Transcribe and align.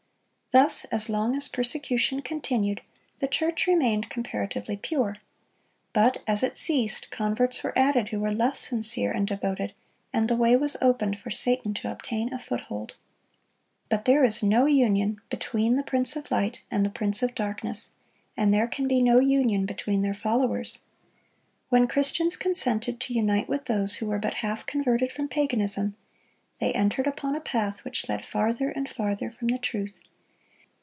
Thus, 0.53 0.83
as 0.91 1.07
long 1.09 1.33
as 1.37 1.47
persecution 1.47 2.21
continued, 2.21 2.81
the 3.19 3.27
church 3.29 3.67
remained 3.67 4.09
comparatively 4.09 4.75
pure. 4.75 5.15
But 5.93 6.21
as 6.27 6.43
it 6.43 6.57
ceased, 6.57 7.09
converts 7.09 7.63
were 7.63 7.71
added 7.79 8.09
who 8.09 8.19
were 8.19 8.33
less 8.33 8.59
sincere 8.59 9.13
and 9.13 9.25
devoted, 9.25 9.71
and 10.11 10.27
the 10.27 10.35
way 10.35 10.57
was 10.57 10.75
opened 10.81 11.17
for 11.19 11.29
Satan 11.29 11.73
to 11.75 11.89
obtain 11.93 12.33
a 12.33 12.37
foothold. 12.37 12.95
But 13.87 14.03
there 14.03 14.25
is 14.25 14.43
no 14.43 14.65
union 14.65 15.21
between 15.29 15.77
the 15.77 15.83
Prince 15.83 16.17
of 16.17 16.29
light 16.29 16.61
and 16.69 16.85
the 16.85 16.89
prince 16.89 17.23
of 17.23 17.33
darkness, 17.33 17.91
and 18.35 18.53
there 18.53 18.67
can 18.67 18.89
be 18.89 19.01
no 19.01 19.19
union 19.21 19.65
between 19.65 20.01
their 20.01 20.13
followers. 20.13 20.79
When 21.69 21.87
Christians 21.87 22.35
consented 22.35 22.99
to 22.99 23.13
unite 23.13 23.47
with 23.47 23.67
those 23.67 23.95
who 23.95 24.07
were 24.07 24.19
but 24.19 24.33
half 24.43 24.65
converted 24.65 25.13
from 25.13 25.29
paganism, 25.29 25.95
they 26.59 26.73
entered 26.73 27.07
upon 27.07 27.37
a 27.37 27.39
path 27.39 27.85
which 27.85 28.09
led 28.09 28.25
farther 28.25 28.67
and 28.69 28.89
farther 28.89 29.31
from 29.31 29.47
the 29.47 29.57
truth. 29.57 30.01